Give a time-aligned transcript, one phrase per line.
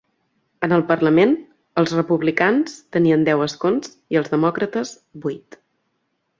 [0.67, 1.35] En el parlament,
[1.81, 5.63] els republicans tenien deu escons i els demòcrates, vuit.